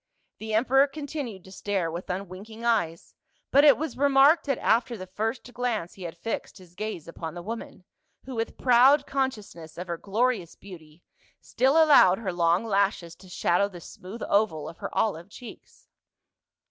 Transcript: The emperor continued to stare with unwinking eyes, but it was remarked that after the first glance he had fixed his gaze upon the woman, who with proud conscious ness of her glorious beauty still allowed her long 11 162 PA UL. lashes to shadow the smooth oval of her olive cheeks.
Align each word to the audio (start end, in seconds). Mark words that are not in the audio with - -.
The 0.39 0.55
emperor 0.55 0.87
continued 0.87 1.43
to 1.43 1.51
stare 1.51 1.91
with 1.91 2.09
unwinking 2.09 2.65
eyes, 2.65 3.13
but 3.51 3.63
it 3.63 3.77
was 3.77 3.95
remarked 3.95 4.47
that 4.47 4.57
after 4.57 4.97
the 4.97 5.05
first 5.05 5.53
glance 5.53 5.93
he 5.93 6.01
had 6.01 6.17
fixed 6.17 6.57
his 6.57 6.73
gaze 6.73 7.07
upon 7.07 7.35
the 7.35 7.43
woman, 7.43 7.83
who 8.25 8.33
with 8.33 8.57
proud 8.57 9.05
conscious 9.05 9.53
ness 9.53 9.77
of 9.77 9.85
her 9.85 9.97
glorious 9.97 10.55
beauty 10.55 11.03
still 11.39 11.73
allowed 11.73 12.17
her 12.17 12.33
long 12.33 12.63
11 12.65 12.71
162 12.71 12.71
PA 12.71 12.77
UL. 12.77 12.79
lashes 12.81 13.15
to 13.15 13.29
shadow 13.29 13.67
the 13.69 13.79
smooth 13.79 14.23
oval 14.27 14.67
of 14.67 14.77
her 14.77 14.89
olive 14.97 15.29
cheeks. 15.29 15.87